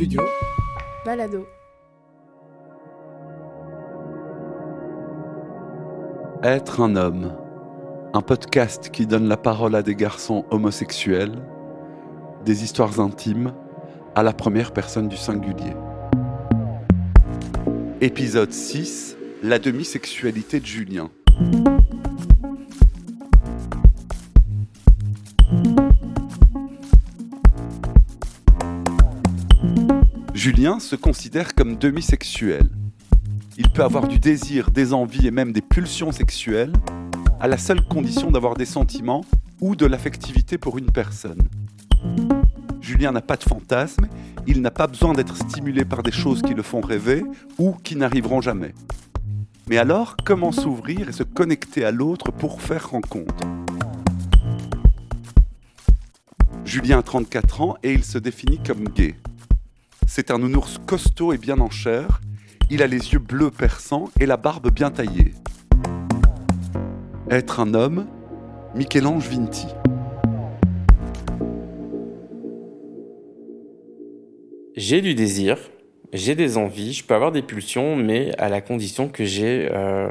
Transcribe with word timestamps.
Studio. 0.00 0.22
Balado. 1.04 1.46
Être 6.42 6.80
un 6.80 6.96
homme. 6.96 7.36
Un 8.14 8.22
podcast 8.22 8.88
qui 8.90 9.06
donne 9.06 9.28
la 9.28 9.36
parole 9.36 9.74
à 9.74 9.82
des 9.82 9.94
garçons 9.94 10.46
homosexuels, 10.50 11.42
des 12.46 12.64
histoires 12.64 12.98
intimes, 12.98 13.52
à 14.14 14.22
la 14.22 14.32
première 14.32 14.72
personne 14.72 15.08
du 15.08 15.18
singulier. 15.18 15.74
Épisode 18.00 18.54
6. 18.54 19.18
La 19.42 19.58
demi-sexualité 19.58 20.60
de 20.60 20.66
Julien. 20.66 21.10
Julien 30.40 30.80
se 30.80 30.96
considère 30.96 31.54
comme 31.54 31.76
demi-sexuel. 31.76 32.70
Il 33.58 33.68
peut 33.68 33.84
avoir 33.84 34.08
du 34.08 34.18
désir, 34.18 34.70
des 34.70 34.94
envies 34.94 35.26
et 35.26 35.30
même 35.30 35.52
des 35.52 35.60
pulsions 35.60 36.12
sexuelles, 36.12 36.72
à 37.40 37.46
la 37.46 37.58
seule 37.58 37.86
condition 37.86 38.30
d'avoir 38.30 38.54
des 38.54 38.64
sentiments 38.64 39.22
ou 39.60 39.76
de 39.76 39.84
l'affectivité 39.84 40.56
pour 40.56 40.78
une 40.78 40.90
personne. 40.90 41.42
Julien 42.80 43.12
n'a 43.12 43.20
pas 43.20 43.36
de 43.36 43.42
fantasme, 43.42 44.06
il 44.46 44.62
n'a 44.62 44.70
pas 44.70 44.86
besoin 44.86 45.12
d'être 45.12 45.36
stimulé 45.36 45.84
par 45.84 46.02
des 46.02 46.10
choses 46.10 46.40
qui 46.40 46.54
le 46.54 46.62
font 46.62 46.80
rêver 46.80 47.22
ou 47.58 47.74
qui 47.74 47.94
n'arriveront 47.96 48.40
jamais. 48.40 48.72
Mais 49.68 49.76
alors, 49.76 50.16
comment 50.24 50.52
s'ouvrir 50.52 51.10
et 51.10 51.12
se 51.12 51.22
connecter 51.22 51.84
à 51.84 51.90
l'autre 51.90 52.32
pour 52.32 52.62
faire 52.62 52.88
rencontre? 52.88 53.44
Julien 56.64 57.00
a 57.00 57.02
34 57.02 57.60
ans 57.60 57.76
et 57.82 57.92
il 57.92 58.04
se 58.04 58.16
définit 58.16 58.58
comme 58.66 58.88
gay. 58.88 59.16
C'est 60.12 60.32
un 60.32 60.38
nounours 60.38 60.78
costaud 60.84 61.32
et 61.32 61.38
bien 61.38 61.60
en 61.60 61.70
chair. 61.70 62.20
Il 62.68 62.82
a 62.82 62.88
les 62.88 63.12
yeux 63.12 63.20
bleus 63.20 63.52
perçants 63.52 64.10
et 64.18 64.26
la 64.26 64.36
barbe 64.36 64.68
bien 64.72 64.90
taillée. 64.90 65.34
Être 67.30 67.60
un 67.60 67.74
homme, 67.74 68.08
Michel-Ange 68.74 69.28
Vinti. 69.28 69.68
J'ai 74.74 75.00
du 75.00 75.14
désir, 75.14 75.58
j'ai 76.12 76.34
des 76.34 76.56
envies, 76.56 76.92
je 76.92 77.04
peux 77.04 77.14
avoir 77.14 77.30
des 77.30 77.42
pulsions, 77.42 77.94
mais 77.94 78.32
à 78.36 78.48
la 78.48 78.60
condition 78.60 79.08
que 79.08 79.24
j'ai 79.24 79.68
euh, 79.70 80.10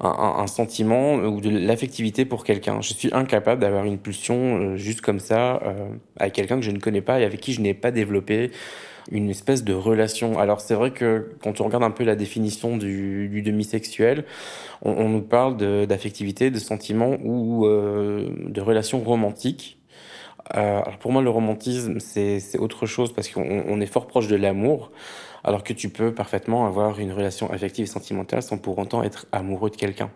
un, 0.00 0.46
sentiment 0.46 1.16
ou 1.16 1.42
de 1.42 1.50
l'affectivité 1.50 2.24
pour 2.24 2.42
quelqu'un. 2.42 2.80
Je 2.80 2.94
suis 2.94 3.10
incapable 3.12 3.60
d'avoir 3.60 3.84
une 3.84 3.98
pulsion 3.98 4.56
euh, 4.56 4.76
juste 4.78 5.02
comme 5.02 5.20
ça 5.20 5.60
euh, 5.62 5.90
avec 6.16 6.32
quelqu'un 6.32 6.56
que 6.56 6.64
je 6.64 6.70
ne 6.70 6.78
connais 6.78 7.02
pas 7.02 7.20
et 7.20 7.24
avec 7.26 7.40
qui 7.40 7.52
je 7.52 7.60
n'ai 7.60 7.74
pas 7.74 7.90
développé 7.90 8.50
une 9.10 9.30
espèce 9.30 9.64
de 9.64 9.72
relation. 9.72 10.38
Alors 10.38 10.60
c'est 10.60 10.74
vrai 10.74 10.90
que 10.90 11.30
quand 11.42 11.60
on 11.60 11.64
regarde 11.64 11.84
un 11.84 11.90
peu 11.90 12.04
la 12.04 12.16
définition 12.16 12.76
du, 12.76 13.28
du 13.28 13.42
demi-sexuel, 13.42 14.24
on, 14.82 14.92
on, 14.92 15.08
nous 15.08 15.22
parle 15.22 15.56
d'affectivité, 15.86 16.50
de, 16.50 16.56
de, 16.56 16.60
sentiments 16.60 17.16
ou 17.22 17.66
euh, 17.66 18.28
de 18.46 18.60
relations 18.60 19.00
romantiques. 19.00 19.78
Euh, 20.54 20.80
alors 20.80 20.98
pour 20.98 21.12
moi, 21.12 21.22
le 21.22 21.30
romantisme, 21.30 21.98
c'est 21.98 22.58
autre 22.58 22.86
chose 22.86 23.12
parce 23.12 23.28
qu'on 23.28 23.64
on 23.66 23.80
est 23.80 23.86
fort 23.86 24.06
proche 24.06 24.28
de 24.28 24.36
l'amour, 24.36 24.92
alors 25.44 25.64
que 25.64 25.72
tu 25.72 25.88
peux 25.88 26.14
parfaitement 26.14 26.66
avoir 26.66 26.98
une 27.00 27.12
relation 27.12 27.50
affective 27.50 27.84
et 27.84 27.88
sentimentale 27.88 28.42
sans 28.42 28.58
pour 28.58 28.78
autant 28.78 29.02
être 29.02 29.26
amoureux 29.32 29.70
de 29.70 29.76
quelqu'un. 29.76 30.10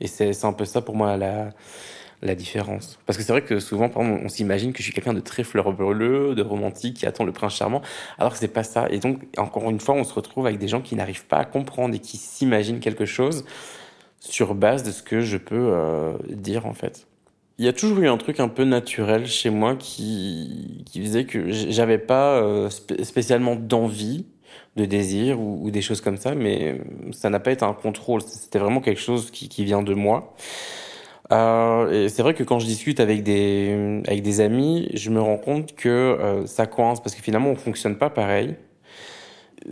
Et 0.00 0.08
c'est 0.08 0.44
un 0.44 0.52
peu 0.52 0.64
ça 0.64 0.80
pour 0.80 0.96
moi 0.96 1.16
la, 1.16 1.50
la 2.22 2.34
différence. 2.34 2.98
Parce 3.04 3.18
que 3.18 3.24
c'est 3.24 3.32
vrai 3.32 3.42
que 3.42 3.58
souvent, 3.58 3.90
on 3.96 4.28
s'imagine 4.28 4.72
que 4.72 4.78
je 4.78 4.84
suis 4.84 4.92
quelqu'un 4.92 5.12
de 5.12 5.20
très 5.20 5.42
fleur 5.42 5.72
bleue, 5.72 6.34
de 6.34 6.42
romantique, 6.42 6.98
qui 6.98 7.06
attend 7.06 7.24
le 7.24 7.32
prince 7.32 7.56
charmant, 7.56 7.82
alors 8.18 8.32
que 8.32 8.38
c'est 8.38 8.48
pas 8.48 8.62
ça. 8.62 8.86
Et 8.90 8.98
donc, 8.98 9.22
encore 9.36 9.68
une 9.68 9.80
fois, 9.80 9.96
on 9.96 10.04
se 10.04 10.14
retrouve 10.14 10.46
avec 10.46 10.58
des 10.58 10.68
gens 10.68 10.80
qui 10.80 10.94
n'arrivent 10.94 11.26
pas 11.26 11.38
à 11.38 11.44
comprendre 11.44 11.94
et 11.94 11.98
qui 11.98 12.16
s'imaginent 12.16 12.80
quelque 12.80 13.06
chose 13.06 13.44
sur 14.20 14.54
base 14.54 14.84
de 14.84 14.92
ce 14.92 15.02
que 15.02 15.20
je 15.20 15.36
peux 15.36 15.72
euh, 15.72 16.12
dire, 16.28 16.66
en 16.66 16.74
fait. 16.74 17.08
Il 17.58 17.64
y 17.64 17.68
a 17.68 17.72
toujours 17.72 17.98
eu 17.98 18.08
un 18.08 18.16
truc 18.16 18.40
un 18.40 18.48
peu 18.48 18.64
naturel 18.64 19.26
chez 19.26 19.50
moi 19.50 19.74
qui, 19.76 20.84
qui 20.86 21.02
faisait 21.02 21.24
que 21.24 21.50
j'avais 21.50 21.98
pas 21.98 22.40
euh, 22.40 22.70
spécialement 22.70 23.56
d'envie, 23.56 24.26
de 24.76 24.84
désir 24.84 25.38
ou, 25.40 25.70
des 25.70 25.82
choses 25.82 26.00
comme 26.00 26.16
ça, 26.16 26.34
mais 26.34 26.80
ça 27.10 27.30
n'a 27.30 27.40
pas 27.40 27.50
été 27.50 27.64
un 27.64 27.74
contrôle. 27.74 28.22
C'était 28.22 28.58
vraiment 28.58 28.80
quelque 28.80 29.00
chose 29.00 29.30
qui 29.30 29.64
vient 29.64 29.82
de 29.82 29.92
moi. 29.92 30.34
Euh, 31.30 32.08
c'est 32.08 32.22
vrai 32.22 32.34
que 32.34 32.42
quand 32.42 32.58
je 32.58 32.66
discute 32.66 33.00
avec 33.00 33.22
des, 33.22 34.02
avec 34.06 34.22
des 34.22 34.40
amis, 34.40 34.90
je 34.94 35.10
me 35.10 35.20
rends 35.20 35.38
compte 35.38 35.74
que 35.74 35.88
euh, 35.88 36.46
ça 36.46 36.66
coince 36.66 37.00
parce 37.00 37.14
que 37.14 37.22
finalement 37.22 37.50
on 37.50 37.56
fonctionne 37.56 37.96
pas 37.96 38.10
pareil. 38.10 38.56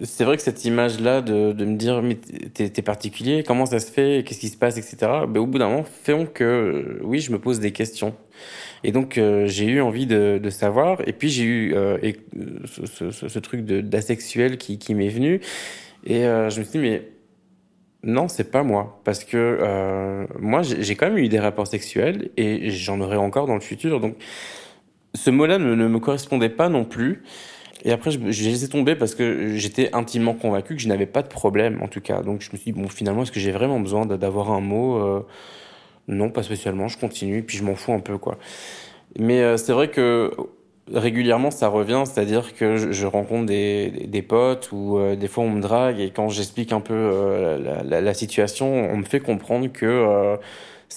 C'est 0.05 0.25
vrai 0.25 0.37
que 0.37 0.43
cette 0.43 0.65
image-là 0.65 1.21
de, 1.21 1.53
de 1.53 1.65
me 1.65 1.77
dire 1.77 2.01
mais 2.03 2.15
t'es 2.15 2.73
es 2.77 2.83
particulier, 2.83 3.43
comment 3.43 3.67
ça 3.67 3.81
se 3.81 3.91
fait, 3.91 4.25
qu'est-ce 4.25 4.39
qui 4.39 4.49
se 4.49 4.57
passe, 4.57 4.77
etc. 4.77 4.97
Ben, 5.29 5.41
au 5.41 5.47
bout 5.47 5.59
d'un 5.59 5.69
moment, 5.69 5.85
font 6.05 6.27
que 6.27 6.45
euh, 6.45 7.01
oui, 7.03 7.19
je 7.19 7.33
me 7.33 7.39
pose 7.39 7.59
des 7.59 7.73
questions. 7.73 8.15
Et 8.85 8.93
donc 8.93 9.19
euh, 9.19 9.47
j'ai 9.47 9.67
eu 9.67 9.81
envie 9.81 10.07
de, 10.07 10.39
de, 10.43 10.51
savoir. 10.51 11.01
Et 11.09 11.13
puis 11.13 11.29
j'ai 11.29 11.43
eu 11.45 11.75
euh, 11.75 11.99
et, 12.03 12.17
ce, 12.67 13.11
ce, 13.11 13.29
ce, 13.29 13.39
truc 13.41 13.65
d'asexuel 13.65 14.59
qui, 14.59 14.79
qui 14.79 14.95
m'est 14.95 15.09
venu. 15.09 15.41
Et 16.05 16.23
je 16.23 16.61
me 16.61 16.65
suis 16.65 16.73
dit 16.73 16.79
mais 16.79 17.03
non, 18.03 18.29
c'est 18.29 18.51
pas 18.51 18.63
moi. 18.63 19.01
Parce 19.05 19.25
que 19.25 19.37
euh, 19.37 20.27
moi, 20.39 20.63
j'ai 20.63 20.97
quand 20.97 21.07
même 21.07 21.19
eu 21.19 21.29
des 21.29 21.39
rapports 21.39 21.67
sexuels 21.67 22.31
et 22.37 22.71
j'en 22.71 23.01
aurai 23.01 23.17
encore 23.17 23.47
dans 23.47 23.55
le 23.55 23.61
futur. 23.61 24.01
Donc, 24.01 24.17
ce 25.15 25.31
mot-là 25.31 25.59
ne, 25.59 25.75
me 25.75 25.99
correspondait 25.99 26.49
pas 26.49 26.69
non 26.69 26.85
plus. 26.85 27.23
Et 27.85 27.93
après, 27.93 28.11
je, 28.11 28.19
je 28.31 28.45
laissé 28.49 28.69
tomber 28.69 28.95
parce 28.95 29.15
que 29.15 29.57
j'étais 29.57 29.95
intimement 29.95 30.35
convaincu 30.35 30.77
que 30.77 30.83
je 30.83 30.89
n'avais 30.89 31.07
pas 31.07 31.23
de 31.23 31.29
problème, 31.29 31.83
en 31.83 31.89
tout 31.89 32.01
cas. 32.01 32.23
Donc, 32.23 32.43
je 32.43 32.51
me 32.53 32.57
suis 32.59 32.73
dit, 32.73 32.81
bon, 32.81 32.89
finalement, 32.89 33.23
est-ce 33.23 33.33
que 33.33 33.41
j'ai 33.41 33.53
vraiment 33.53 33.81
besoin 33.81 34.07
d'avoir 34.07 34.51
un 34.51 34.61
mot 34.61 34.97
euh, 34.99 35.27
Non, 36.09 36.31
pas 36.31 36.43
spécialement. 36.43 36.89
Je 36.89 36.99
continue, 36.99 37.43
puis 37.43 37.59
je 37.59 37.65
m'en 37.65 37.75
fous 37.75 37.93
un 37.93 38.01
peu, 38.01 38.19
quoi. 38.19 38.39
Mais 39.19 39.41
euh, 39.41 39.57
c'est 39.57 39.73
vrai 39.73 39.91
que 39.91 40.31
régulièrement 40.93 41.51
ça 41.51 41.69
revient, 41.69 42.03
c'est-à-dire 42.05 42.55
que 42.55 42.93
je, 42.93 43.07
rencontre 43.07 43.47
des, 43.47 43.91
des 43.91 44.23
potes 44.23 44.71
ou 44.73 44.99
euh, 44.99 45.17
des 45.17 45.29
fois 45.29 45.45
on 45.45 45.51
me 45.51 45.61
drague 45.61 46.01
et 46.01 46.11
quand 46.11 46.29
j'explique 46.29 46.73
un 46.73 46.81
peu 46.81 46.95
euh, 46.95 47.83
la, 47.85 48.15
situation, 48.15 48.91
on 48.91 48.97
me 48.97 49.05
fait 49.05 49.21
comprendre 49.21 49.69
que 49.69 49.87
euh, 49.87 50.37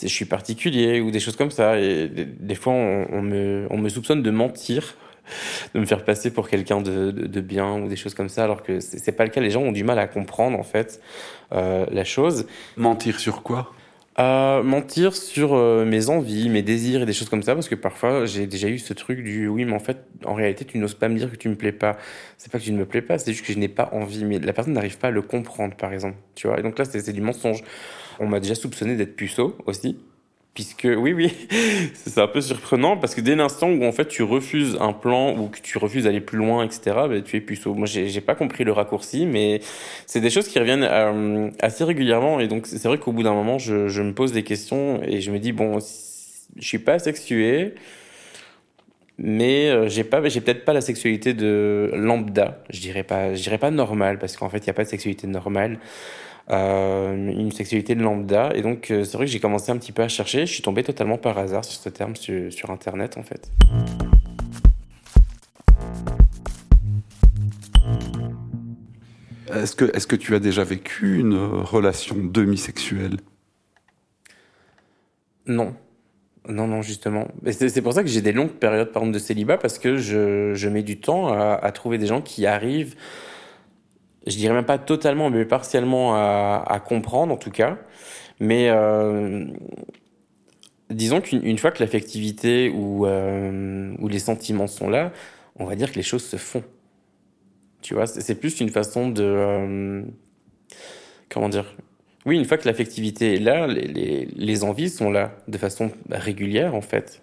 je 0.02 0.08
suis 0.08 0.26
particulier 0.26 1.02
ou 1.02 1.12
des 1.12 1.20
choses 1.20 1.36
comme 1.36 1.52
ça. 1.52 1.80
Et 1.80 2.08
des, 2.08 2.56
fois 2.56 2.74
on, 2.74 3.22
me, 3.22 3.68
on 3.70 3.78
me 3.78 3.90
soupçonne 3.90 4.24
de 4.24 4.32
mentir, 4.32 4.96
de 5.74 5.80
me 5.80 5.86
faire 5.86 6.04
passer 6.04 6.32
pour 6.32 6.50
quelqu'un 6.50 6.82
de, 6.82 7.12
de, 7.12 7.28
de, 7.28 7.42
bien 7.42 7.80
ou 7.80 7.88
des 7.88 7.96
choses 7.96 8.14
comme 8.14 8.30
ça, 8.30 8.44
alors 8.44 8.64
que 8.64 8.80
c'est 8.80 9.12
pas 9.12 9.24
le 9.24 9.30
cas. 9.30 9.42
Les 9.42 9.52
gens 9.52 9.62
ont 9.62 9.72
du 9.72 9.84
mal 9.84 10.00
à 10.00 10.08
comprendre 10.08 10.58
en 10.58 10.64
fait 10.64 11.02
la 11.52 12.04
chose. 12.04 12.48
Mentir 12.78 13.20
sur 13.20 13.44
quoi? 13.44 13.72
À 14.16 14.62
mentir 14.64 15.16
sur 15.16 15.54
euh, 15.54 15.86
mes 15.86 16.10
envies, 16.10 16.50
mes 16.50 16.62
désirs 16.62 17.02
et 17.02 17.06
des 17.06 17.14
choses 17.14 17.30
comme 17.30 17.42
ça, 17.42 17.56
parce 17.56 17.68
que 17.68 17.76
parfois 17.76 18.26
j'ai 18.26 18.46
déjà 18.46 18.68
eu 18.68 18.78
ce 18.78 18.94
truc 18.94 19.24
du 19.24 19.48
oui, 19.48 19.66
mais 19.66 19.74
en 19.74 19.80
fait, 19.80 20.06
en 20.26 20.36
réalité, 20.36 20.66
tu 20.66 20.78
n'oses 20.78 20.94
pas 20.94 21.10
me 21.10 21.18
dire 21.18 21.32
que 21.32 21.36
tu 21.36 21.50
me 21.50 21.56
plais 21.56 21.72
pas. 21.72 21.98
C'est 22.38 22.52
pas 22.52 22.60
que 22.60 22.64
tu 22.64 22.72
ne 22.72 22.78
me 22.78 22.86
plais 22.86 23.02
pas, 23.02 23.18
c'est 23.18 23.32
juste 23.34 23.46
que 23.46 23.54
je 23.54 23.60
n'ai 23.60 23.68
pas 23.70 23.90
envie, 23.92 24.26
mais 24.26 24.40
la 24.40 24.54
personne 24.54 24.74
n'arrive 24.74 24.98
pas 24.98 25.08
à 25.08 25.12
le 25.12 25.22
comprendre, 25.22 25.76
par 25.76 25.94
exemple. 25.94 26.18
Tu 26.36 26.48
vois, 26.48 26.60
et 26.60 26.64
donc 26.64 26.78
là, 26.78 26.86
c'est 26.86 27.12
du 27.12 27.22
mensonge. 27.22 27.64
On 28.20 28.28
m'a 28.28 28.40
déjà 28.40 28.56
soupçonné 28.56 28.96
d'être 28.96 29.16
puceau 29.16 29.58
aussi, 29.66 29.98
Puisque, 30.54 30.88
oui, 30.88 31.14
oui, 31.14 31.34
c'est 31.96 32.20
un 32.20 32.28
peu 32.28 32.40
surprenant 32.40 32.96
parce 32.96 33.16
que 33.16 33.22
dès 33.22 33.36
l'instant 33.36 33.70
où 33.70 33.84
en 33.86 33.92
fait 33.92 34.08
tu 34.08 34.22
refuses 34.22 34.78
un 34.80 34.94
plan 34.94 35.36
ou 35.36 35.48
que 35.48 35.60
tu 35.60 35.80
refuses 35.80 36.04
d'aller 36.04 36.22
plus 36.22 36.38
loin, 36.38 36.64
etc., 36.64 36.82
ben, 37.10 37.24
tu 37.24 37.38
es 37.38 37.42
puceau. 37.42 37.74
Moi, 37.74 37.88
j'ai 37.88 38.22
pas 38.22 38.36
compris 38.36 38.64
le 38.64 38.72
raccourci, 38.72 39.26
mais 39.26 39.62
c'est 40.06 40.22
des 40.22 40.30
choses 40.30 40.48
qui 40.48 40.60
reviennent 40.60 40.88
euh, 40.88 41.50
assez 41.60 41.84
régulièrement. 41.84 42.40
Et 42.40 42.48
donc, 42.48 42.68
c'est 42.68 42.88
vrai 42.88 43.00
qu'au 43.00 43.12
bout 43.12 43.24
d'un 43.24 43.34
moment, 43.34 43.58
je, 43.58 43.88
je, 43.88 44.02
me 44.04 44.14
pose 44.14 44.32
des 44.32 44.44
questions 44.44 45.02
et 45.04 45.22
je 45.22 45.32
me 45.32 45.40
dis, 45.40 45.54
bon, 45.54 45.80
je 45.80 46.68
suis 46.68 46.80
pas 46.80 47.00
sexué, 47.00 47.74
mais 49.18 49.70
euh, 49.70 49.90
j'ai 49.90 50.04
pas, 50.04 50.28
j'ai 50.28 50.42
peut-être 50.42 50.66
pas 50.66 50.74
la 50.74 50.82
sexualité 50.82 51.34
de 51.34 51.90
lambda. 51.96 52.64
Je 52.70 52.80
dirais 52.80 53.04
pas, 53.04 53.34
je 53.34 53.42
dirais 53.42 53.58
pas 53.58 53.72
normal 53.72 54.20
parce 54.20 54.38
qu'en 54.38 54.50
fait, 54.50 54.60
il 54.60 54.66
n'y 54.66 54.70
a 54.70 54.74
pas 54.74 54.84
de 54.84 54.90
sexualité 54.90 55.26
normale 55.26 55.80
une 56.50 57.52
sexualité 57.52 57.96
de 57.96 58.02
lambda. 58.02 58.52
Et 58.56 58.62
donc, 58.62 58.92
euh, 58.92 59.04
c'est 59.04 59.18
vrai 59.18 59.26
que 59.26 59.32
j'ai 59.32 59.40
commencé 59.40 59.72
un 59.72 59.78
petit 59.78 59.92
peu 59.92 60.04
à 60.04 60.08
chercher. 60.08 60.46
Je 60.46 60.54
suis 60.54 60.62
tombé 60.62 60.84
totalement 60.84 61.18
par 61.18 61.38
hasard 61.38 61.64
sur 61.64 61.80
ce 61.80 61.90
terme 61.90 62.16
sur, 62.16 62.52
sur 62.52 62.70
Internet, 62.70 63.18
en 63.18 63.24
fait. 63.24 63.50
Est-ce 69.54 69.76
que, 69.76 69.86
est 69.86 70.08
que 70.08 70.16
tu 70.16 70.36
as 70.36 70.40
déjà 70.40 70.64
vécu 70.64 71.20
une 71.20 71.36
relation 71.36 72.16
demi-sexuelle? 72.18 73.18
Non. 75.46 75.76
Non, 76.50 76.68
non, 76.68 76.82
justement. 76.82 77.28
C'est 77.52 77.82
pour 77.82 77.94
ça 77.94 78.04
que 78.04 78.10
j'ai 78.10 78.22
des 78.22 78.34
longues 78.34 78.52
périodes, 78.52 78.92
par 78.92 79.04
exemple, 79.04 79.14
de 79.14 79.20
célibat, 79.20 79.58
parce 79.58 79.78
que 79.80 79.98
je, 79.98 80.54
je 80.56 80.70
mets 80.70 80.84
du 80.84 81.00
temps 81.00 81.28
à, 81.28 81.54
à 81.54 81.72
trouver 81.72 81.98
des 81.98 82.08
gens 82.08 82.22
qui 82.22 82.46
arrivent 82.46 82.96
je 84.26 84.38
dirais 84.38 84.54
même 84.54 84.66
pas 84.66 84.78
totalement, 84.78 85.30
mais 85.30 85.46
partiellement 85.46 86.16
à, 86.16 86.82
comprendre 86.86 87.34
en 87.34 87.38
tout 87.38 87.52
cas. 87.52 87.78
Mais 88.40 88.70
euh, 88.70 89.46
disons 90.90 91.22
qu'une 91.22 91.58
fois 91.58 91.72
que 91.72 91.82
l'affectivité 91.84 92.70
ou, 92.70 93.06
euh, 93.06 93.94
ou 94.00 94.08
les 94.08 94.20
sentiments 94.20 94.68
sont 94.68 94.90
là, 94.90 95.12
on 95.58 95.66
va 95.66 95.76
dire 95.76 95.92
que 95.92 95.96
les 95.96 96.04
choses 96.04 96.26
se 96.26 96.38
font. 96.38 96.64
Tu 97.82 97.94
vois, 97.94 98.08
c'est 98.08 98.36
plus 98.36 98.60
une 98.62 98.70
façon 98.70 99.10
de... 99.10 99.24
Euh, 99.24 100.04
comment 101.30 101.50
dire? 101.50 101.76
Oui, 102.26 102.38
une 102.38 102.46
fois 102.46 102.58
que 102.58 102.68
l'affectivité 102.68 103.36
est 103.36 103.40
là, 103.40 103.68
les, 103.68 104.64
envies 104.64 104.90
sont 104.90 105.12
là, 105.12 105.36
de 105.50 105.58
façon 105.58 105.92
régulière 106.10 106.74
en 106.74 106.82
fait. 106.82 107.22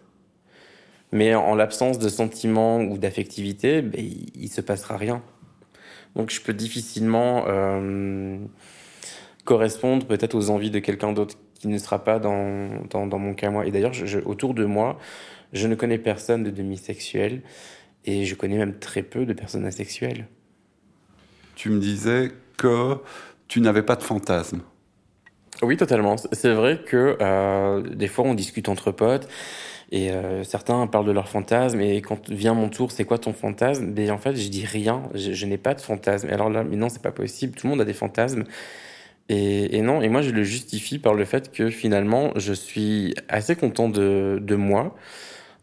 Mais 1.12 1.34
en, 1.34 1.54
l'absence 1.54 1.98
de 1.98 2.08
sentiments 2.10 2.80
ou 2.80 2.98
d'affectivité, 2.98 3.80
ben, 3.80 4.00
il, 4.00 4.44
ne 4.44 4.48
se 4.48 4.60
passera 4.60 4.98
rien. 4.98 5.22
Donc 6.16 6.30
je 6.30 6.40
peux 6.40 6.52
difficilement 6.52 7.44
euh, 7.46 8.38
correspondre 9.44 10.06
peut-être 10.06 10.34
aux 10.34 10.50
envies 10.50 10.70
de 10.70 10.78
quelqu'un 10.78 11.12
d'autre 11.12 11.36
qui 11.54 11.68
ne 11.68 11.78
sera 11.78 12.02
pas 12.04 12.18
dans, 12.18 12.68
dans, 12.90 13.06
dans 13.06 13.18
mon 13.18 13.34
cas 13.34 13.50
moi. 13.50 13.66
Et 13.66 13.70
d'ailleurs, 13.70 13.92
autour 14.24 14.54
de 14.54 14.64
moi, 14.64 14.98
je 15.52 15.66
ne 15.66 15.74
connais 15.74 15.98
personne 15.98 16.42
de 16.42 16.50
demisexuel 16.50 17.42
et 18.04 18.24
je 18.24 18.34
connais 18.34 18.56
même 18.56 18.78
très 18.78 19.02
peu 19.02 19.26
de 19.26 19.32
personnes 19.32 19.66
asexuelles 19.66 20.26
tu 21.60 21.68
me 21.68 21.78
disais 21.78 22.32
que 22.56 22.96
tu 23.46 23.60
n'avais 23.60 23.82
pas 23.82 23.94
de 23.94 24.02
fantasme. 24.02 24.62
Oui, 25.60 25.76
totalement. 25.76 26.16
C'est 26.32 26.54
vrai 26.54 26.80
que 26.82 27.18
euh, 27.20 27.82
des 27.82 28.08
fois, 28.08 28.24
on 28.24 28.32
discute 28.32 28.70
entre 28.70 28.92
potes 28.92 29.28
et 29.92 30.10
euh, 30.10 30.44
certains 30.44 30.86
parlent 30.86 31.06
de 31.06 31.12
leur 31.12 31.28
fantasme. 31.28 31.80
Et 31.80 32.00
quand 32.00 32.30
vient 32.30 32.54
mon 32.54 32.68
tour, 32.68 32.92
c'est 32.92 33.04
quoi 33.04 33.18
ton 33.18 33.32
fantasme? 33.32 33.92
Ben 33.92 34.10
en 34.10 34.18
fait, 34.18 34.36
je 34.36 34.48
dis 34.48 34.64
rien. 34.64 35.02
Je, 35.14 35.46
n'ai 35.46 35.58
pas 35.58 35.74
de 35.74 35.80
fantasme. 35.80 36.28
Alors 36.30 36.48
là, 36.48 36.62
mais 36.64 36.76
non, 36.76 36.88
c'est 36.88 37.02
pas 37.02 37.10
possible. 37.10 37.54
Tout 37.56 37.66
le 37.66 37.70
monde 37.72 37.80
a 37.80 37.84
des 37.84 37.92
fantasmes. 37.92 38.44
Et, 39.28 39.76
et, 39.76 39.82
non. 39.82 40.00
Et 40.00 40.08
moi, 40.08 40.22
je 40.22 40.30
le 40.30 40.44
justifie 40.44 40.98
par 40.98 41.14
le 41.14 41.24
fait 41.24 41.50
que 41.52 41.70
finalement, 41.70 42.32
je 42.36 42.52
suis 42.52 43.14
assez 43.28 43.56
content 43.56 43.88
de, 43.88 44.38
de 44.40 44.54
moi. 44.54 44.94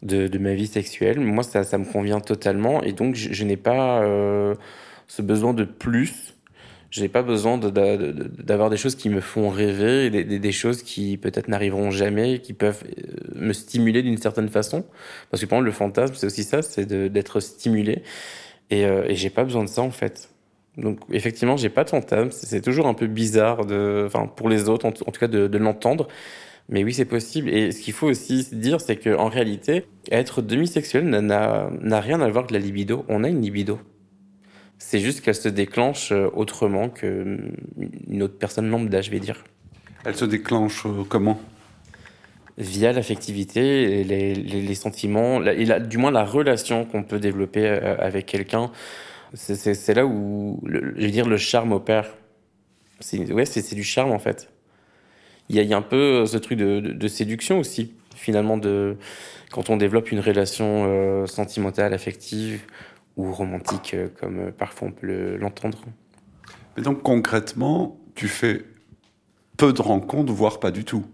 De, 0.02 0.28
de, 0.28 0.38
ma 0.38 0.54
vie 0.54 0.68
sexuelle. 0.68 1.18
Moi, 1.18 1.42
ça, 1.42 1.64
ça 1.64 1.76
me 1.76 1.84
convient 1.84 2.20
totalement. 2.20 2.84
Et 2.84 2.92
donc, 2.92 3.16
je, 3.16 3.32
je 3.32 3.44
n'ai 3.44 3.56
pas 3.56 4.00
euh, 4.02 4.54
ce 5.08 5.22
besoin 5.22 5.54
de 5.54 5.64
plus. 5.64 6.34
Je 6.90 7.02
n'ai 7.02 7.08
pas 7.08 7.22
besoin 7.22 7.58
d'avoir 7.58 8.70
des 8.70 8.78
choses 8.78 8.94
qui 8.94 9.10
me 9.10 9.20
font 9.20 9.50
rêver, 9.50 10.08
des, 10.10 10.52
choses 10.52 10.82
qui 10.82 11.18
peut-être 11.18 11.48
n'arriveront 11.48 11.90
jamais, 11.90 12.38
qui 12.38 12.54
peuvent 12.54 12.82
euh, 12.84 13.12
me 13.34 13.52
stimuler 13.52 14.02
d'une 14.02 14.16
certaine 14.16 14.48
façon. 14.48 14.86
Parce 15.30 15.42
que 15.42 15.46
pour 15.46 15.58
moi, 15.58 15.64
le 15.64 15.72
fantasme, 15.72 16.14
c'est 16.16 16.26
aussi 16.26 16.44
ça, 16.44 16.62
c'est 16.62 16.86
d'être 16.86 17.40
stimulé. 17.40 18.02
Et, 18.70 18.86
euh, 18.86 19.04
et 19.06 19.16
j'ai 19.16 19.28
pas 19.28 19.44
besoin 19.44 19.64
de 19.64 19.68
ça, 19.68 19.82
en 19.82 19.90
fait. 19.90 20.30
Donc, 20.78 21.00
effectivement, 21.10 21.56
j'ai 21.56 21.68
pas 21.68 21.84
de 21.84 21.90
fantasme. 21.90 22.30
C'est 22.30 22.62
toujours 22.62 22.86
un 22.86 22.94
peu 22.94 23.06
bizarre, 23.06 23.66
de, 23.66 24.04
enfin, 24.06 24.26
pour 24.26 24.48
les 24.48 24.68
autres, 24.68 24.86
en, 24.86 24.92
tout 24.92 25.20
cas, 25.20 25.28
de, 25.28 25.58
l'entendre. 25.58 26.08
Mais 26.70 26.84
oui, 26.84 26.94
c'est 26.94 27.04
possible. 27.04 27.50
Et 27.50 27.72
ce 27.72 27.82
qu'il 27.82 27.92
faut 27.92 28.06
aussi 28.06 28.46
dire, 28.52 28.80
c'est 28.80 28.96
qu'en 28.96 29.28
réalité, 29.28 29.84
être 30.10 30.40
demisexuel 30.40 31.08
n'a 31.08 32.00
rien 32.00 32.20
à 32.20 32.28
voir 32.28 32.44
avec 32.44 32.50
la 32.52 32.60
libido. 32.60 33.04
On 33.08 33.24
a 33.24 33.28
une 33.28 33.42
libido. 33.42 33.78
C'est 34.78 35.00
juste 35.00 35.20
qu'elle 35.22 35.34
se 35.34 35.48
déclenche 35.48 36.12
euh, 36.12 36.28
autrement 36.32 36.88
qu'une 36.88 38.22
autre 38.22 38.38
personne 38.38 38.70
lambda, 38.70 39.02
je 39.02 39.10
vais 39.10 39.20
dire. 39.20 39.44
Elle 40.04 40.14
se 40.14 40.24
déclenche 40.24 40.86
euh, 40.86 41.02
comment? 41.08 41.40
Via 42.56 42.92
l'affectivité, 42.92 44.04
les, 44.04 44.34
les, 44.34 44.62
les, 44.62 44.74
sentiments, 44.74 45.38
la, 45.38 45.52
et 45.54 45.80
du 45.80 45.98
moins 45.98 46.10
la 46.10 46.24
relation 46.24 46.84
qu'on 46.84 47.02
peut 47.02 47.18
développer 47.18 47.66
euh, 47.66 47.96
avec 47.98 48.26
quelqu'un. 48.26 48.70
C'est 49.34 49.94
là 49.94 50.06
où, 50.06 50.60
le, 50.64 50.94
je 50.96 51.02
vais 51.02 51.10
dire, 51.10 51.28
le 51.28 51.36
charme 51.36 51.72
opère. 51.72 52.14
Ouais, 53.30 53.44
c'est 53.44 53.74
du 53.74 53.84
charme 53.84 54.10
en 54.10 54.18
fait. 54.18 54.48
Il 55.48 55.56
y 55.56 55.60
a, 55.60 55.62
il 55.62 55.68
y 55.68 55.74
a 55.74 55.76
un 55.76 55.82
peu 55.82 56.26
ce 56.26 56.36
truc 56.36 56.58
de, 56.58 56.80
de, 56.80 56.92
de, 56.92 57.08
séduction 57.08 57.58
aussi, 57.58 57.94
finalement, 58.14 58.58
de, 58.58 58.96
quand 59.50 59.70
on 59.70 59.76
développe 59.76 60.10
une 60.12 60.20
relation 60.20 60.84
euh, 60.86 61.26
sentimentale, 61.26 61.94
affective, 61.94 62.62
ou 63.18 63.30
romantique, 63.32 63.92
euh, 63.92 64.08
comme 64.18 64.38
euh, 64.38 64.50
parfois 64.50 64.88
on 64.88 64.92
peut 64.92 65.36
l'entendre. 65.36 65.78
Mais 66.76 66.82
donc 66.82 67.02
concrètement, 67.02 68.00
tu 68.14 68.28
fais 68.28 68.64
peu 69.58 69.74
de 69.74 69.82
rencontres, 69.82 70.32
voire 70.32 70.60
pas 70.60 70.70
du 70.70 70.84
tout. 70.84 71.04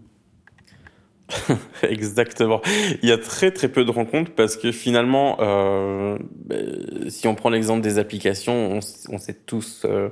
Exactement. 1.83 2.61
Il 3.01 3.09
y 3.09 3.11
a 3.11 3.17
très 3.17 3.51
très 3.51 3.67
peu 3.67 3.83
de 3.83 3.91
rencontres 3.91 4.31
parce 4.35 4.55
que 4.55 4.71
finalement, 4.71 5.37
euh, 5.39 6.17
ben, 6.45 7.09
si 7.09 7.27
on 7.27 7.35
prend 7.35 7.49
l'exemple 7.49 7.81
des 7.81 7.97
applications, 7.97 8.77
on, 8.77 8.79
on 9.09 9.17
sait 9.17 9.33
tous 9.33 9.81
euh, 9.85 10.09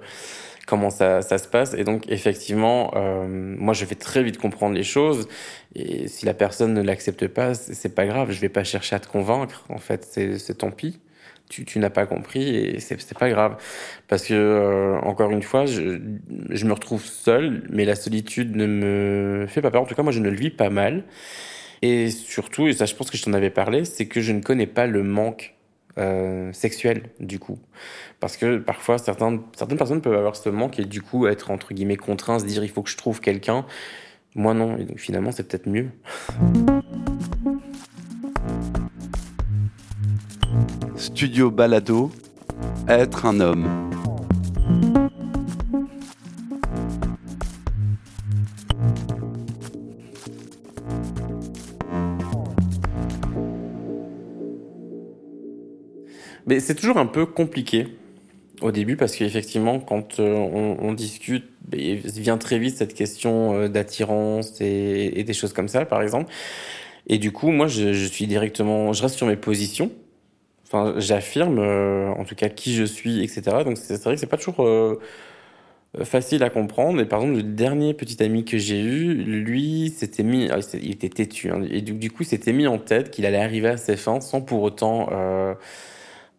comment 0.65 0.89
ça, 0.89 1.21
ça, 1.21 1.37
se 1.37 1.47
passe. 1.47 1.75
Et 1.75 1.83
donc 1.83 2.05
effectivement, 2.07 2.91
euh, 2.95 3.27
moi 3.27 3.73
je 3.73 3.85
vais 3.85 3.95
très 3.95 4.23
vite 4.23 4.39
comprendre 4.39 4.73
les 4.73 4.83
choses. 4.83 5.27
Et 5.75 6.07
si 6.07 6.25
la 6.25 6.33
personne 6.33 6.73
ne 6.73 6.81
l'accepte 6.81 7.27
pas, 7.27 7.53
c'est 7.53 7.93
pas 7.93 8.07
grave. 8.07 8.31
Je 8.31 8.39
vais 8.39 8.49
pas 8.49 8.63
chercher 8.63 8.95
à 8.95 8.99
te 8.99 9.07
convaincre. 9.07 9.65
En 9.69 9.77
fait, 9.77 10.03
c'est 10.05 10.57
tant 10.57 10.71
pis 10.71 10.99
tu, 11.49 11.65
tu 11.65 11.79
n'as 11.79 11.89
pas 11.89 12.05
compris 12.05 12.55
et 12.55 12.79
c'est 12.79 13.17
pas 13.17 13.29
grave. 13.29 13.57
Parce 14.07 14.25
que, 14.25 14.33
euh, 14.33 14.99
encore 15.01 15.31
une 15.31 15.43
fois, 15.43 15.65
je, 15.65 15.99
je, 16.49 16.65
me 16.65 16.73
retrouve 16.73 17.03
seul, 17.03 17.63
mais 17.69 17.85
la 17.85 17.95
solitude 17.95 18.55
ne 18.55 18.65
me 18.65 19.45
fait 19.47 19.61
pas 19.61 19.71
peur. 19.71 19.81
En 19.81 19.85
tout 19.85 19.95
cas, 19.95 20.03
moi, 20.03 20.11
je 20.11 20.19
ne 20.19 20.29
le 20.29 20.35
vis 20.35 20.49
pas 20.49 20.69
mal. 20.69 21.03
Et 21.81 22.09
surtout, 22.11 22.67
et 22.67 22.73
ça, 22.73 22.85
je 22.85 22.95
pense 22.95 23.11
que 23.11 23.17
je 23.17 23.23
t'en 23.23 23.33
avais 23.33 23.49
parlé, 23.49 23.85
c'est 23.85 24.07
que 24.07 24.21
je 24.21 24.31
ne 24.31 24.41
connais 24.41 24.67
pas 24.67 24.87
le 24.87 25.03
manque 25.03 25.53
euh, 25.97 26.51
sexuel, 26.53 27.09
du 27.19 27.39
coup. 27.39 27.59
Parce 28.19 28.37
que 28.37 28.57
parfois, 28.57 28.97
certains, 28.97 29.41
certaines 29.55 29.77
personnes 29.77 30.01
peuvent 30.01 30.17
avoir 30.17 30.35
ce 30.35 30.49
manque 30.49 30.79
et 30.79 30.85
du 30.85 31.01
coup 31.01 31.27
être, 31.27 31.51
entre 31.51 31.73
guillemets, 31.73 31.97
contraints, 31.97 32.39
se 32.39 32.45
dire 32.45 32.63
il 32.63 32.69
faut 32.69 32.81
que 32.81 32.89
je 32.89 32.97
trouve 32.97 33.19
quelqu'un. 33.19 33.65
Moi, 34.33 34.53
non. 34.53 34.77
Et 34.77 34.85
donc, 34.85 34.97
finalement, 34.97 35.31
c'est 35.31 35.47
peut-être 35.47 35.67
mieux. 35.67 35.89
Studio 41.03 41.51
Balado, 41.51 42.11
être 42.87 43.25
un 43.25 43.41
homme. 43.41 43.67
Mais 56.47 56.61
c'est 56.61 56.73
toujours 56.73 56.97
un 56.97 57.05
peu 57.05 57.25
compliqué 57.25 57.97
au 58.61 58.71
début 58.71 58.95
parce 58.95 59.17
qu'effectivement, 59.17 59.81
quand 59.81 60.21
euh, 60.21 60.33
on, 60.79 60.93
discute, 60.93 61.43
il 61.73 61.97
vient 61.97 62.37
très 62.37 62.59
vite 62.59 62.77
cette 62.77 62.93
question 62.93 63.55
euh, 63.55 63.67
d'attirance 63.67 64.61
et, 64.61 65.21
des 65.21 65.33
choses 65.33 65.51
comme 65.51 65.67
ça, 65.67 65.83
par 65.83 66.01
exemple. 66.01 66.31
Et 67.07 67.17
du 67.17 67.33
coup, 67.33 67.51
moi, 67.51 67.67
je 67.67 68.05
suis 68.05 68.25
directement, 68.25 68.93
je 68.93 69.01
reste 69.01 69.15
sur 69.15 69.27
mes 69.27 69.35
positions 69.35 69.91
J'affirme, 70.97 71.59
euh, 71.59 72.09
en 72.11 72.25
tout 72.25 72.35
cas, 72.35 72.49
qui 72.49 72.73
je 72.75 72.83
suis, 72.83 73.23
etc. 73.23 73.63
Donc 73.63 73.77
c'est 73.77 74.01
vrai 74.03 74.15
que 74.15 74.19
c'est 74.19 74.27
pas 74.27 74.37
toujours 74.37 74.65
euh, 74.65 74.99
facile 76.03 76.43
à 76.43 76.49
comprendre. 76.49 76.99
Et 76.99 77.05
par 77.05 77.21
exemple, 77.21 77.37
le 77.37 77.43
dernier 77.43 77.93
petit 77.93 78.21
ami 78.23 78.45
que 78.45 78.57
j'ai 78.57 78.81
eu, 78.81 79.13
lui, 79.13 79.93
s'était 79.95 80.23
mis, 80.23 80.49
ah, 80.51 80.59
il 80.73 80.91
était 80.91 81.09
têtu, 81.09 81.51
hein, 81.51 81.61
et 81.69 81.81
du, 81.81 81.93
du 81.93 82.11
coup, 82.11 82.23
s'était 82.23 82.53
mis 82.53 82.67
en 82.67 82.79
tête 82.79 83.11
qu'il 83.11 83.25
allait 83.25 83.41
arriver 83.41 83.69
à 83.69 83.77
ses 83.77 83.97
fins 83.97 84.19
sans 84.21 84.41
pour 84.41 84.63
autant 84.63 85.09
euh, 85.11 85.53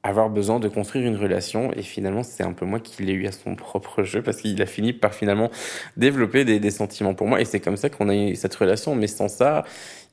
avoir 0.04 0.30
besoin 0.30 0.61
de 0.61 0.68
construire 0.68 1.06
une 1.06 1.16
relation. 1.16 1.73
Et 1.73 1.82
finalement, 1.82 2.23
c'est 2.23 2.44
un 2.44 2.52
peu 2.52 2.66
moi 2.66 2.78
qui 2.78 3.02
l'ai 3.02 3.14
eu 3.14 3.26
à 3.26 3.32
son 3.32 3.56
propre 3.56 4.04
jeu 4.04 4.23
parce 4.23 4.37
qu'il 4.37 4.61
a 4.62 4.66
fini 4.66 4.92
par 4.92 5.14
finalement 5.14 5.50
développer 5.96 6.44
des, 6.44 6.61
des 6.61 6.70
sentiments 6.70 7.14
pour 7.14 7.26
moi. 7.26 7.40
Et 7.40 7.44
c'est 7.46 7.58
comme 7.58 7.78
ça 7.78 7.88
qu'on 7.88 8.08
a 8.11 8.14
eu 8.14 8.37
cette 8.37 8.54
relation. 8.54 8.94
Mais 8.94 9.08
sans 9.08 9.28
ça, 9.28 9.64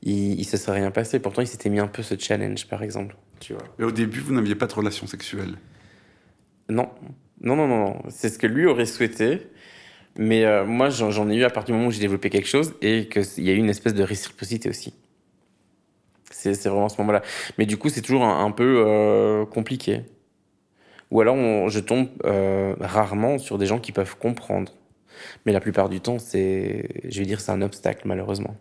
il, 0.02 0.40
il 0.40 0.44
se 0.44 0.56
serait 0.56 0.80
rien 0.80 0.90
passé. 0.90 1.20
Pourtant, 1.20 1.42
il 1.42 1.46
s'était 1.46 1.68
mis 1.68 1.78
un 1.78 1.86
peu 1.86 2.02
ce 2.02 2.18
challenge, 2.18 2.66
par 2.66 2.82
exemple. 2.82 3.14
Tu 3.38 3.52
vois. 3.52 3.62
Et 3.78 3.84
au 3.84 3.92
début, 3.92 4.20
vous 4.20 4.32
n'aviez 4.32 4.54
pas 4.54 4.66
de 4.66 4.74
relation 4.74 5.06
sexuelle? 5.06 5.56
Non. 6.68 6.88
Non, 7.42 7.54
non, 7.54 7.68
non, 7.68 7.78
non. 7.78 8.02
C'est 8.08 8.30
ce 8.30 8.38
que 8.38 8.46
lui 8.46 8.66
aurait 8.66 8.86
souhaité. 8.86 9.46
Mais 10.16 10.44
euh, 10.44 10.64
moi, 10.64 10.90
j'en 10.90 11.30
ai 11.30 11.36
eu 11.36 11.44
à 11.44 11.50
partir 11.50 11.74
du 11.74 11.78
moment 11.78 11.88
où 11.88 11.92
j'ai 11.92 12.00
développé 12.00 12.30
quelque 12.30 12.48
chose 12.48 12.74
et 12.82 13.08
qu'il 13.08 13.44
y 13.44 13.50
a 13.50 13.52
eu 13.52 13.56
une 13.56 13.70
espèce 13.70 13.94
de 13.94 14.02
réciprocité 14.02 14.68
aussi. 14.68 14.94
C'est 16.32 16.66
vraiment 16.66 16.88
ce 16.88 16.98
moment-là. 16.98 17.22
Mais 17.58 17.66
du 17.66 17.76
coup, 17.76 17.88
c'est 17.88 18.02
toujours 18.02 18.24
un, 18.24 18.44
un 18.44 18.50
peu 18.50 18.84
euh, 18.86 19.44
compliqué. 19.46 20.02
Ou 21.10 21.20
alors, 21.20 21.36
on, 21.36 21.68
je 21.68 21.78
tombe 21.78 22.08
euh, 22.24 22.74
rarement 22.80 23.38
sur 23.38 23.58
des 23.58 23.66
gens 23.66 23.78
qui 23.78 23.92
peuvent 23.92 24.16
comprendre. 24.16 24.72
Mais 25.44 25.52
la 25.52 25.60
plupart 25.60 25.88
du 25.88 26.00
temps, 26.00 26.18
c'est, 26.18 26.88
je 27.04 27.18
vais 27.20 27.26
dire, 27.26 27.40
c'est 27.40 27.52
un 27.52 27.62
obstacle, 27.62 28.02
malheureusement. 28.06 28.56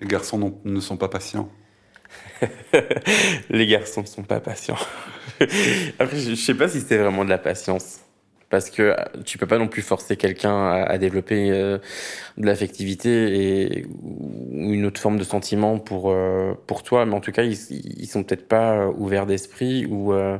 Les 0.00 0.06
garçons 0.06 0.38
non, 0.38 0.60
ne 0.64 0.80
sont 0.80 0.96
pas 0.96 1.08
patients. 1.08 1.48
les 3.50 3.66
garçons 3.66 4.02
ne 4.02 4.06
sont 4.06 4.22
pas 4.22 4.40
patients. 4.40 4.78
Après, 5.98 6.16
je, 6.18 6.30
je 6.30 6.34
sais 6.34 6.54
pas 6.54 6.68
si 6.68 6.80
c'est 6.80 6.98
vraiment 6.98 7.24
de 7.24 7.30
la 7.30 7.38
patience. 7.38 8.00
Parce 8.50 8.70
que 8.70 8.96
tu 9.24 9.36
peux 9.36 9.46
pas 9.46 9.58
non 9.58 9.68
plus 9.68 9.82
forcer 9.82 10.16
quelqu'un 10.16 10.70
à, 10.70 10.96
développer 10.96 11.50
euh, 11.50 11.78
de 12.38 12.46
l'affectivité 12.46 13.76
et 13.78 13.86
ou 14.02 14.72
une 14.72 14.86
autre 14.86 15.00
forme 15.00 15.18
de 15.18 15.24
sentiment 15.24 15.78
pour 15.78 16.10
euh, 16.10 16.54
pour 16.66 16.82
toi, 16.82 17.04
mais 17.04 17.14
en 17.14 17.20
tout 17.20 17.32
cas 17.32 17.42
ils, 17.42 17.58
ils 17.70 18.06
sont 18.06 18.24
peut-être 18.24 18.48
pas 18.48 18.88
ouverts 18.88 19.26
d'esprit 19.26 19.84
ou 19.84 20.14
euh, 20.14 20.38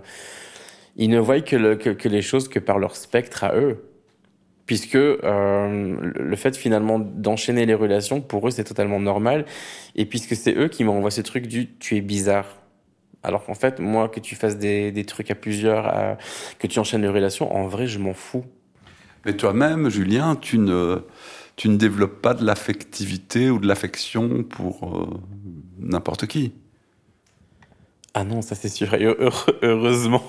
ils 0.96 1.10
ne 1.10 1.18
voient 1.18 1.40
que, 1.42 1.56
le, 1.56 1.76
que, 1.76 2.08
les 2.08 2.22
choses 2.22 2.48
que 2.48 2.58
par 2.58 2.78
leur 2.78 2.96
spectre 2.96 3.44
à 3.44 3.54
eux 3.54 3.84
puisque 4.68 4.96
euh, 4.96 5.96
le 6.14 6.36
fait 6.36 6.54
finalement 6.54 6.98
d'enchaîner 6.98 7.64
les 7.64 7.72
relations, 7.72 8.20
pour 8.20 8.46
eux, 8.46 8.50
c'est 8.50 8.64
totalement 8.64 9.00
normal. 9.00 9.46
Et 9.96 10.04
puisque 10.04 10.36
c'est 10.36 10.54
eux 10.54 10.68
qui 10.68 10.84
m'envoient 10.84 11.10
ce 11.10 11.22
truc 11.22 11.46
du 11.46 11.70
tu 11.78 11.96
es 11.96 12.02
bizarre. 12.02 12.44
Alors 13.22 13.44
qu'en 13.44 13.54
fait, 13.54 13.80
moi, 13.80 14.08
que 14.08 14.20
tu 14.20 14.36
fasses 14.36 14.58
des, 14.58 14.92
des 14.92 15.04
trucs 15.04 15.30
à 15.30 15.34
plusieurs, 15.34 16.16
que 16.58 16.66
tu 16.66 16.78
enchaînes 16.78 17.02
les 17.02 17.08
relations, 17.08 17.54
en 17.54 17.66
vrai, 17.66 17.86
je 17.86 17.98
m'en 17.98 18.14
fous. 18.14 18.44
Mais 19.24 19.36
toi-même, 19.36 19.90
Julien, 19.90 20.36
tu 20.36 20.58
ne, 20.58 21.02
tu 21.58 21.68
ne 21.68 21.76
développes 21.76 22.22
pas 22.22 22.34
de 22.34 22.46
l'affectivité 22.46 23.50
ou 23.50 23.58
de 23.58 23.66
l'affection 23.66 24.44
pour 24.44 24.96
euh, 24.96 25.20
n'importe 25.80 26.26
qui. 26.26 26.52
Ah 28.14 28.24
non, 28.24 28.42
ça 28.42 28.54
c'est 28.54 28.68
sûr. 28.68 28.96
heureusement, 29.62 30.22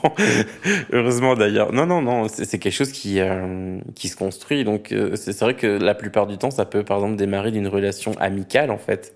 heureusement 0.92 1.36
d'ailleurs. 1.36 1.72
Non, 1.72 1.86
non, 1.86 2.02
non, 2.02 2.28
c'est 2.28 2.60
quelque 2.60 2.74
chose 2.74 2.92
qui 2.92 3.20
euh, 3.20 3.80
qui 3.96 4.10
se 4.10 4.16
construit. 4.16 4.64
Donc 4.64 4.92
euh, 4.92 5.16
c'est 5.16 5.40
vrai 5.40 5.56
que 5.56 5.68
la 5.68 5.96
plupart 5.96 6.28
du 6.28 6.38
temps, 6.38 6.52
ça 6.52 6.66
peut 6.66 6.84
par 6.84 6.98
exemple 6.98 7.16
démarrer 7.16 7.52
d'une 7.52 7.68
relation 7.68 8.14
amicale 8.20 8.72
en 8.72 8.78
fait, 8.78 9.16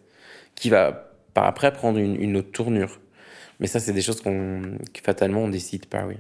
qui 0.55 0.69
va 0.69 1.11
par 1.33 1.45
après 1.45 1.73
prendre 1.73 1.97
une, 1.97 2.15
une 2.21 2.37
autre 2.37 2.51
tournure. 2.51 2.99
Mais 3.63 3.67
ça, 3.67 3.79
c'est 3.79 3.93
des 3.93 4.03
choses 4.03 4.21
qu'on 4.21 4.77
que 4.93 5.01
fatalement 5.01 5.41
on 5.41 5.47
décide 5.47 5.87
pas, 5.87 6.05
oui. 6.05 6.17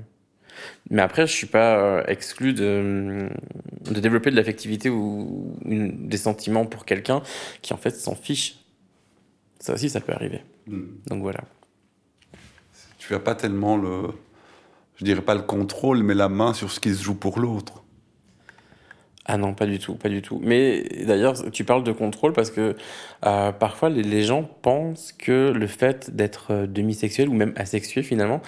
Mais 0.89 1.01
après, 1.03 1.27
je 1.27 1.33
suis 1.33 1.47
pas 1.47 1.77
euh, 1.77 2.03
exclu 2.07 2.53
de, 2.53 3.29
de 3.91 3.99
développer 3.99 4.31
de 4.31 4.35
l'affectivité 4.35 4.89
ou 4.89 5.55
des 5.63 6.17
sentiments 6.17 6.65
pour 6.65 6.85
quelqu'un 6.85 7.21
qui 7.61 7.73
en 7.73 7.77
fait 7.77 7.91
s'en 7.91 8.15
fiche. 8.15 8.59
Ça 9.59 9.73
aussi, 9.73 9.89
ça 9.89 9.99
peut 9.99 10.13
arriver. 10.13 10.41
Hmm. 10.67 10.85
Donc 11.07 11.21
voilà 11.21 11.43
tu 13.05 13.13
n'as 13.13 13.19
pas 13.19 13.35
tellement 13.35 13.75
le, 13.75 14.09
je 14.95 15.03
dirais 15.03 15.21
pas 15.21 15.35
le 15.35 15.41
contrôle, 15.41 16.03
mais 16.03 16.13
la 16.13 16.29
main 16.29 16.53
sur 16.53 16.71
ce 16.71 16.79
qui 16.79 16.93
se 16.93 17.03
joue 17.03 17.15
pour 17.15 17.39
l'autre. 17.39 17.82
Ah 19.25 19.37
non, 19.37 19.53
pas 19.53 19.65
du 19.65 19.79
tout, 19.79 19.95
pas 19.95 20.09
du 20.09 20.21
tout. 20.21 20.39
Mais 20.43 20.83
d'ailleurs, 21.05 21.49
tu 21.51 21.63
parles 21.63 21.83
de 21.83 21.93
contrôle 21.93 22.33
parce 22.33 22.51
que 22.51 22.75
euh, 23.25 23.51
parfois 23.53 23.89
les, 23.89 24.23
gens 24.23 24.43
pensent 24.43 25.13
que 25.13 25.51
le 25.51 25.67
fait 25.67 26.13
d'être 26.13 26.51
euh, 26.51 26.67
demi-sexuel 26.67 27.29
ou 27.29 27.33
même 27.33 27.53
asexué 27.55 28.03
finalement, 28.03 28.41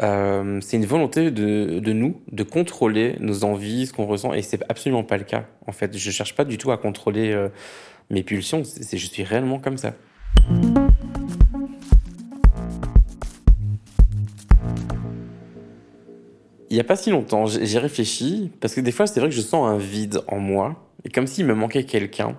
euh, 0.00 0.60
c'est 0.62 0.78
une 0.78 0.86
volonté 0.86 1.30
de, 1.30 1.78
de, 1.78 1.92
nous 1.92 2.22
de 2.32 2.42
contrôler 2.42 3.16
nos 3.20 3.44
envies, 3.44 3.86
ce 3.86 3.92
qu'on 3.92 4.06
ressent, 4.06 4.32
et 4.32 4.40
c'est 4.40 4.62
absolument 4.70 5.04
pas 5.04 5.18
le 5.18 5.24
cas. 5.24 5.44
En 5.66 5.72
fait, 5.72 5.96
je 5.96 6.10
cherche 6.10 6.34
pas 6.34 6.46
du 6.46 6.56
tout 6.56 6.72
à 6.72 6.78
contrôler 6.78 7.36
mes 8.10 8.22
pulsions. 8.22 8.64
C'est 8.64 8.96
je 8.96 9.06
suis 9.06 9.24
réellement 9.24 9.58
comme 9.58 9.76
ça. 9.76 9.94
Il 16.74 16.78
n'y 16.78 16.80
a 16.80 16.84
pas 16.84 16.96
si 16.96 17.10
longtemps, 17.10 17.46
j'ai 17.46 17.78
réfléchi, 17.78 18.50
parce 18.60 18.74
que 18.74 18.80
des 18.80 18.90
fois, 18.90 19.06
c'est 19.06 19.20
vrai 19.20 19.28
que 19.28 19.34
je 19.36 19.40
sens 19.40 19.64
un 19.64 19.78
vide 19.78 20.22
en 20.26 20.40
moi, 20.40 20.74
et 21.04 21.08
comme 21.08 21.28
s'il 21.28 21.46
me 21.46 21.54
manquait 21.54 21.84
quelqu'un. 21.84 22.36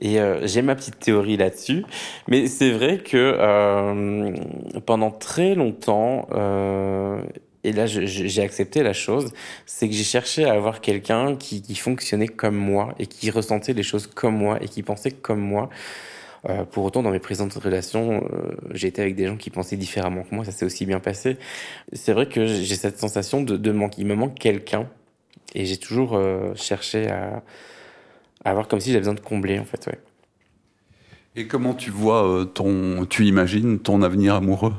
Et 0.00 0.20
euh, 0.20 0.46
j'ai 0.46 0.62
ma 0.62 0.76
petite 0.76 1.00
théorie 1.00 1.36
là-dessus. 1.36 1.84
Mais 2.28 2.46
c'est 2.46 2.70
vrai 2.70 2.98
que 2.98 3.16
euh, 3.16 4.32
pendant 4.86 5.10
très 5.10 5.56
longtemps, 5.56 6.28
euh, 6.30 7.20
et 7.64 7.72
là 7.72 7.86
j'ai 7.86 8.42
accepté 8.42 8.84
la 8.84 8.92
chose, 8.92 9.32
c'est 9.66 9.88
que 9.88 9.94
j'ai 9.96 10.04
cherché 10.04 10.44
à 10.44 10.52
avoir 10.52 10.80
quelqu'un 10.80 11.34
qui, 11.34 11.60
qui 11.60 11.74
fonctionnait 11.74 12.28
comme 12.28 12.54
moi, 12.54 12.94
et 13.00 13.08
qui 13.08 13.28
ressentait 13.28 13.72
les 13.72 13.82
choses 13.82 14.06
comme 14.06 14.36
moi, 14.36 14.58
et 14.62 14.68
qui 14.68 14.84
pensait 14.84 15.10
comme 15.10 15.40
moi. 15.40 15.68
Euh, 16.48 16.64
pour 16.64 16.84
autant, 16.84 17.02
dans 17.02 17.10
mes 17.10 17.18
présentes 17.18 17.54
relations, 17.54 18.22
euh, 18.32 18.56
j'ai 18.72 18.88
été 18.88 19.02
avec 19.02 19.16
des 19.16 19.26
gens 19.26 19.36
qui 19.36 19.50
pensaient 19.50 19.76
différemment 19.76 20.22
que 20.22 20.34
moi. 20.34 20.44
Ça 20.44 20.52
s'est 20.52 20.64
aussi 20.64 20.86
bien 20.86 21.00
passé. 21.00 21.36
C'est 21.92 22.12
vrai 22.12 22.28
que 22.28 22.46
j'ai 22.46 22.76
cette 22.76 22.98
sensation 22.98 23.42
de, 23.42 23.56
de 23.56 23.72
manque. 23.72 23.98
Il 23.98 24.06
me 24.06 24.14
manque 24.14 24.38
quelqu'un. 24.38 24.88
Et 25.54 25.64
j'ai 25.64 25.78
toujours 25.78 26.14
euh, 26.14 26.54
cherché 26.54 27.08
à, 27.08 27.42
à 28.44 28.50
avoir 28.50 28.68
comme 28.68 28.80
si 28.80 28.90
j'avais 28.90 29.00
besoin 29.00 29.14
de 29.14 29.20
combler, 29.20 29.58
en 29.58 29.64
fait. 29.64 29.86
Ouais. 29.86 29.98
Et 31.36 31.46
comment 31.46 31.74
tu 31.74 31.90
vois 31.90 32.46
ton, 32.54 33.06
tu 33.06 33.26
imagines 33.26 33.78
ton 33.78 34.02
avenir 34.02 34.34
amoureux? 34.34 34.74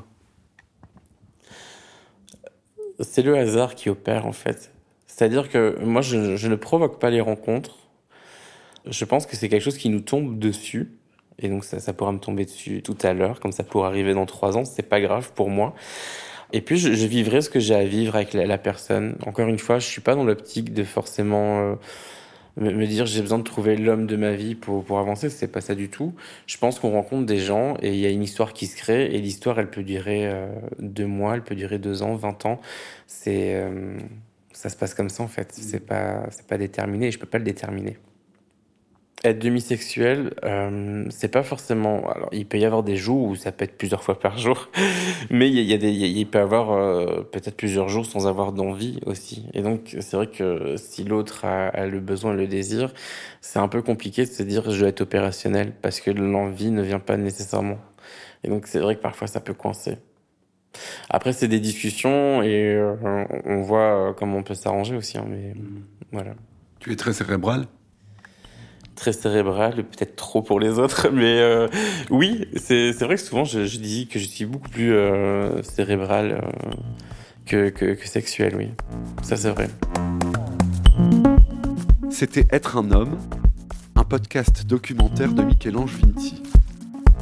C'est 3.00 3.22
le 3.22 3.38
hasard 3.38 3.76
qui 3.76 3.90
opère, 3.90 4.26
en 4.26 4.34
fait. 4.34 4.72
C'est-à-dire 5.08 5.50
que 5.50 5.78
moi, 5.84 6.02
je, 6.02 6.36
je 6.36 6.48
ne 6.48 6.56
provoque 6.56 7.00
pas 7.00 7.10
les 7.10 7.22
rencontres. 7.22 7.78
Je 8.86 9.06
pense 9.06 9.26
que 9.26 9.36
c'est 9.36 9.50
quelque 9.50 9.64
chose 9.64 9.78
qui 9.78 9.90
nous 9.90 10.02
tombe 10.02 10.38
dessus. 10.40 10.92
Et 11.42 11.50
donc 11.50 11.64
ça, 11.64 11.94
pourra 11.94 12.12
me 12.12 12.20
tomber 12.20 12.46
dessus 12.46 12.82
tout 12.82 12.98
à 13.02 13.14
l'heure, 13.14 13.40
comme 13.40 13.52
ça 13.52 13.64
pourra 13.64 13.88
arriver 13.88 14.14
dans 14.14 14.26
trois 14.26 14.58
ans, 14.58 14.66
c'est 14.66 14.88
pas 14.88 15.02
grave 15.02 15.32
pour 15.34 15.50
moi. 15.50 15.74
Et 16.52 16.62
puis 16.62 16.78
je, 16.78 16.94
je 16.94 17.06
vivrai 17.06 17.42
ce 17.42 17.50
que 17.50 17.60
j'ai 17.60 17.76
à 17.76 17.86
vivre 17.86 18.16
avec 18.16 18.34
la, 18.34 18.58
personne. 18.58 19.16
Encore 19.26 19.48
une 19.48 19.60
fois, 19.60 19.80
je 19.80 19.88
suis 19.88 20.02
pas 20.02 20.16
dans 20.16 20.24
l'optique 20.24 20.74
de 20.74 20.84
forcément 20.84 21.60
euh, 21.60 21.76
me, 22.58 22.86
dire 22.88 23.06
j'ai 23.06 23.22
besoin 23.22 23.38
de 23.38 23.44
trouver 23.44 23.78
l'homme 23.78 24.08
de 24.08 24.16
ma 24.16 24.34
vie 24.34 24.56
pour, 24.56 24.84
pour 24.84 25.00
avancer, 25.00 25.30
c'est 25.30 25.48
pas 25.48 25.62
ça 25.62 25.76
du 25.76 25.90
tout. 25.90 26.14
Je 26.48 26.58
pense 26.58 26.80
qu'on 26.80 26.92
rencontre 26.92 27.26
des 27.26 27.38
gens 27.38 27.76
et 27.82 27.90
il 27.94 28.00
y 28.00 28.06
a 28.06 28.10
une 28.10 28.24
histoire 28.24 28.54
qui 28.54 28.68
se 28.68 28.76
crée 28.76 29.06
et 29.06 29.20
l'histoire 29.20 29.60
elle 29.60 29.70
peut 29.70 29.84
durer 29.84 30.28
euh, 30.28 30.48
deux 30.80 31.08
mois, 31.08 31.36
elle 31.36 31.44
peut 31.44 31.56
durer 31.56 31.78
deux 31.78 32.04
ans, 32.04 32.16
vingt 32.16 32.46
ans. 32.46 32.60
C'est 33.08 33.54
euh, 33.56 33.98
ça 34.52 34.70
se 34.70 34.76
passe 34.76 34.94
comme 34.94 35.10
ça 35.10 35.24
en 35.24 35.28
fait. 35.28 35.52
C'est 35.54 35.86
pas 35.86 36.26
c'est 36.32 36.48
pas 36.48 36.58
déterminé 36.58 37.08
et 37.08 37.12
je 37.12 37.20
peux 37.20 37.28
pas 37.28 37.38
le 37.38 37.46
déterminer. 37.46 37.98
Être 39.26 39.40
demisexuel, 39.40 40.34
euh, 40.46 41.06
c'est 41.10 41.28
pas 41.28 41.44
forcément. 41.44 42.10
Alors, 42.10 42.30
il 42.32 42.46
peut 42.46 42.58
y 42.58 42.64
avoir 42.64 42.84
des 42.84 42.96
jours 42.96 43.28
où 43.28 43.36
ça 43.36 43.52
peut 43.52 43.66
être 43.66 43.78
plusieurs 43.78 44.02
fois 44.02 44.18
par 44.18 44.38
jour, 44.38 44.70
mais 45.30 45.50
il 45.50 45.60
y 45.60 45.74
a, 45.74 45.78
des, 45.78 45.92
il 45.92 46.26
peut 46.26 46.38
y 46.38 46.42
avoir 46.42 46.72
euh, 46.72 47.24
peut-être 47.30 47.58
plusieurs 47.58 47.90
jours 47.90 48.06
sans 48.06 48.28
avoir 48.28 48.54
d'envie 48.54 49.02
aussi. 49.06 49.46
Et 49.54 49.62
donc, 49.62 49.98
c'est 50.00 50.16
vrai 50.16 50.28
que 50.28 50.78
si 50.78 51.04
l'autre 51.04 51.44
a, 51.44 51.68
a, 51.68 51.86
le 51.86 52.00
besoin, 52.00 52.34
le 52.34 52.48
désir, 52.48 52.94
c'est 53.42 53.60
un 53.60 53.68
peu 53.68 53.82
compliqué 53.82 54.24
de 54.24 54.32
se 54.32 54.42
dire 54.42 54.72
je 54.72 54.80
dois 54.80 54.88
être 54.88 55.02
opérationnel 55.02 55.74
parce 55.82 56.00
que 56.00 56.12
l'envie 56.12 56.72
ne 56.72 56.82
vient 56.82 57.00
pas 57.00 57.18
nécessairement. 57.18 57.80
Et 58.46 58.48
donc, 58.48 58.68
c'est 58.68 58.80
vrai 58.80 58.96
que 58.96 59.02
parfois 59.02 59.28
ça 59.28 59.42
peut 59.42 59.54
coincer. 59.54 59.98
Après, 61.10 61.34
c'est 61.34 61.50
des 61.50 61.60
discussions 61.60 62.42
et 62.42 62.74
euh, 62.74 62.96
on 63.44 63.62
voit 63.64 64.16
comment 64.18 64.38
on 64.38 64.44
peut 64.44 64.56
s'arranger 64.56 64.96
aussi. 64.96 65.18
Hein, 65.18 65.26
mais 65.28 65.54
mmh. 65.56 65.84
voilà. 66.14 66.36
Tu 66.80 66.94
es 66.94 66.96
très 66.96 67.12
cérébral? 67.12 67.66
Très 69.00 69.14
cérébral, 69.14 69.76
peut-être 69.76 70.16
trop 70.16 70.42
pour 70.42 70.60
les 70.60 70.78
autres, 70.78 71.10
mais 71.14 71.40
euh, 71.40 71.68
oui, 72.10 72.48
c'est 72.56 72.92
vrai 73.00 73.16
que 73.16 73.22
souvent 73.22 73.46
je, 73.46 73.62
dis 73.78 74.08
que 74.08 74.20
je 74.20 74.26
suis 74.26 74.46
beaucoup 74.46 74.70
plus 74.70 74.94
euh, 74.94 75.64
cérébral 75.64 76.32
euh, 76.44 76.72
que, 77.46 77.70
que, 77.70 77.94
que, 77.94 78.08
sexuel, 78.08 78.56
oui. 78.56 78.70
Ça 79.24 79.38
c'est 79.38 79.50
vrai. 79.50 79.70
C'était 82.10 82.46
Être 82.52 82.78
un 82.78 82.92
homme, 82.92 83.18
un 83.96 84.04
podcast 84.04 84.66
documentaire 84.68 85.32
de 85.32 85.44
Michel-Ange 85.44 85.96
Vinti. 86.02 86.44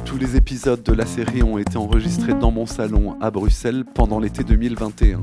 Tous 0.04 0.18
les 0.18 0.36
épisodes 0.36 0.82
de 0.82 0.92
la 0.92 1.06
série 1.06 1.42
ont 1.42 1.58
été 1.58 1.76
enregistrés 1.76 2.34
dans 2.34 2.50
mon 2.50 2.66
salon 2.66 3.16
à 3.20 3.30
Bruxelles 3.30 3.84
pendant 3.94 4.18
l'été 4.18 4.42
2021. 4.42 5.22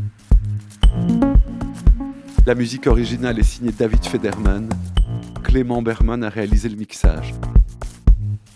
La 2.45 2.55
musique 2.55 2.87
originale 2.87 3.39
est 3.39 3.43
signée 3.43 3.73
David 3.77 4.05
Federman 4.05 4.69
Clément 5.55 5.81
Berman 5.81 6.21
a 6.21 6.27
réalisé 6.27 6.67
le 6.67 6.75
mixage. 6.75 7.33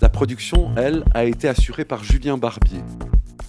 La 0.02 0.10
production, 0.10 0.76
elle, 0.76 1.06
a 1.14 1.24
été 1.24 1.48
assurée 1.48 1.86
par 1.86 2.04
Julien 2.04 2.38
Barbier. 2.38 2.82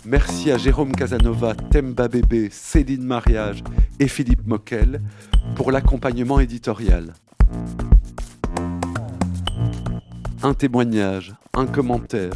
Merci 0.04 0.52
à 0.52 0.56
Jérôme 0.56 0.92
Casanova, 0.92 1.56
Temba 1.56 2.06
Bébé, 2.06 2.48
Céline 2.52 3.02
Mariage 3.02 3.64
et 3.98 4.06
Philippe 4.06 4.46
Moquel 4.46 5.02
pour 5.56 5.72
l'accompagnement 5.72 6.38
éditorial. 6.38 7.12
Un 10.44 10.54
témoignage, 10.54 11.34
un 11.52 11.66
commentaire 11.66 12.34